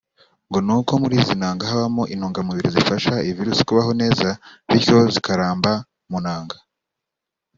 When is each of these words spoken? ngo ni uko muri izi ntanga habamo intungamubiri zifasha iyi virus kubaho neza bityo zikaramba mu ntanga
ngo 0.47 0.59
ni 0.65 0.71
uko 0.79 0.91
muri 1.01 1.15
izi 1.21 1.33
ntanga 1.39 1.63
habamo 1.71 2.03
intungamubiri 2.13 2.73
zifasha 2.75 3.13
iyi 3.23 3.35
virus 3.39 3.59
kubaho 3.67 3.91
neza 4.01 4.27
bityo 4.69 4.97
zikaramba 5.15 5.71
mu 6.09 6.17
ntanga 6.23 6.55